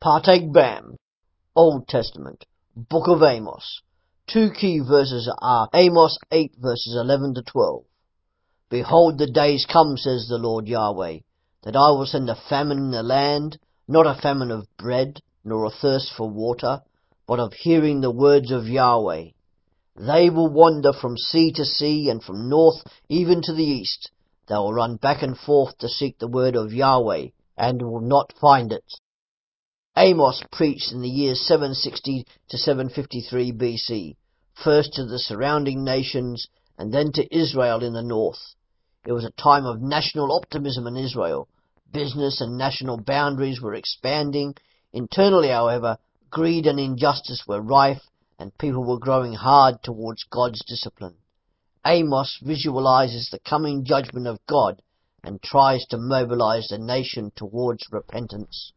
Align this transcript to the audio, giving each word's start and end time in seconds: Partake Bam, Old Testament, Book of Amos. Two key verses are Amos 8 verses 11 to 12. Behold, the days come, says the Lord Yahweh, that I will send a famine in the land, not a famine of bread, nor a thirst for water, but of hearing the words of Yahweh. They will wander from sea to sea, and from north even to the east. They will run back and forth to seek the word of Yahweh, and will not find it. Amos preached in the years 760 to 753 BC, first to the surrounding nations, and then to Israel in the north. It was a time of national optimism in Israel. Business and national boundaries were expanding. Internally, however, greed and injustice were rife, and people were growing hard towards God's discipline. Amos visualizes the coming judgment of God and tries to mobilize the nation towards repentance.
Partake 0.00 0.52
Bam, 0.52 0.96
Old 1.56 1.88
Testament, 1.88 2.44
Book 2.76 3.08
of 3.08 3.20
Amos. 3.20 3.80
Two 4.28 4.50
key 4.52 4.78
verses 4.78 5.28
are 5.42 5.68
Amos 5.74 6.16
8 6.30 6.54
verses 6.56 6.94
11 6.94 7.34
to 7.34 7.42
12. 7.42 7.82
Behold, 8.70 9.18
the 9.18 9.26
days 9.26 9.66
come, 9.68 9.96
says 9.96 10.28
the 10.28 10.38
Lord 10.38 10.68
Yahweh, 10.68 11.18
that 11.64 11.74
I 11.74 11.90
will 11.90 12.06
send 12.06 12.30
a 12.30 12.36
famine 12.48 12.78
in 12.78 12.90
the 12.92 13.02
land, 13.02 13.58
not 13.88 14.06
a 14.06 14.14
famine 14.14 14.52
of 14.52 14.68
bread, 14.76 15.20
nor 15.42 15.64
a 15.64 15.70
thirst 15.70 16.12
for 16.16 16.30
water, 16.30 16.80
but 17.26 17.40
of 17.40 17.52
hearing 17.54 18.00
the 18.00 18.12
words 18.12 18.52
of 18.52 18.68
Yahweh. 18.68 19.30
They 19.96 20.30
will 20.30 20.48
wander 20.48 20.92
from 20.92 21.16
sea 21.16 21.50
to 21.54 21.64
sea, 21.64 22.08
and 22.08 22.22
from 22.22 22.48
north 22.48 22.86
even 23.08 23.42
to 23.42 23.52
the 23.52 23.64
east. 23.64 24.12
They 24.46 24.54
will 24.54 24.74
run 24.74 24.94
back 24.94 25.22
and 25.22 25.36
forth 25.36 25.76
to 25.78 25.88
seek 25.88 26.20
the 26.20 26.28
word 26.28 26.54
of 26.54 26.72
Yahweh, 26.72 27.30
and 27.56 27.82
will 27.82 28.00
not 28.00 28.32
find 28.40 28.70
it. 28.70 28.84
Amos 30.00 30.44
preached 30.52 30.92
in 30.92 31.02
the 31.02 31.08
years 31.08 31.40
760 31.40 32.24
to 32.50 32.56
753 32.56 33.50
BC, 33.50 34.14
first 34.54 34.92
to 34.92 35.04
the 35.04 35.18
surrounding 35.18 35.82
nations, 35.82 36.46
and 36.78 36.94
then 36.94 37.10
to 37.10 37.36
Israel 37.36 37.82
in 37.82 37.94
the 37.94 38.02
north. 38.02 38.54
It 39.04 39.10
was 39.10 39.24
a 39.24 39.32
time 39.32 39.66
of 39.66 39.82
national 39.82 40.30
optimism 40.30 40.86
in 40.86 40.96
Israel. 40.96 41.48
Business 41.92 42.40
and 42.40 42.56
national 42.56 42.98
boundaries 42.98 43.60
were 43.60 43.74
expanding. 43.74 44.54
Internally, 44.92 45.48
however, 45.48 45.98
greed 46.30 46.66
and 46.66 46.78
injustice 46.78 47.42
were 47.48 47.60
rife, 47.60 48.02
and 48.38 48.56
people 48.56 48.84
were 48.84 49.00
growing 49.00 49.32
hard 49.32 49.82
towards 49.82 50.22
God's 50.22 50.64
discipline. 50.64 51.16
Amos 51.84 52.38
visualizes 52.40 53.30
the 53.30 53.40
coming 53.40 53.84
judgment 53.84 54.28
of 54.28 54.38
God 54.46 54.80
and 55.24 55.42
tries 55.42 55.84
to 55.86 55.98
mobilize 55.98 56.68
the 56.68 56.78
nation 56.78 57.32
towards 57.34 57.82
repentance. 57.90 58.72